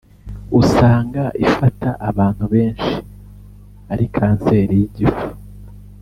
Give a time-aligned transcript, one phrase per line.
[0.59, 2.93] usanga ifata abantu benshi
[3.93, 5.27] ari kanseri y’igifu